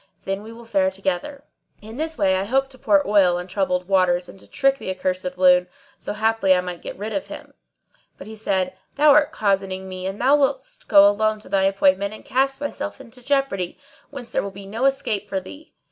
Then 0.25 0.41
we 0.41 0.51
will 0.51 0.65
fare 0.65 0.89
together." 0.89 1.43
In 1.79 1.97
this 1.97 2.17
way 2.17 2.35
I 2.35 2.45
hoped 2.45 2.71
to 2.71 2.79
pour 2.79 3.07
oil 3.07 3.37
on 3.37 3.45
troubled 3.45 3.87
waters 3.87 4.27
and 4.27 4.39
to 4.39 4.49
trick 4.49 4.79
the 4.79 4.89
accursed 4.89 5.37
loon, 5.37 5.67
so 5.99 6.13
haply 6.13 6.55
I 6.55 6.61
might 6.61 6.81
get 6.81 6.95
quit 6.95 7.13
of 7.13 7.27
him; 7.27 7.53
but 8.17 8.25
he 8.25 8.33
said, 8.35 8.73
"Thou 8.95 9.11
art 9.11 9.31
cozening 9.31 9.87
me 9.87 10.07
and 10.07 10.19
thou 10.19 10.35
wouldst 10.37 10.87
go 10.87 11.07
alone 11.07 11.37
to 11.41 11.49
thy 11.49 11.65
appointment 11.65 12.15
and 12.15 12.25
cast 12.25 12.57
thyself 12.57 12.99
into 12.99 13.23
jeopardy, 13.23 13.77
whence 14.09 14.31
there 14.31 14.41
will 14.41 14.49
be 14.49 14.65
no 14.65 14.85
escape 14.85 15.29
for 15.29 15.39
thee. 15.39 15.71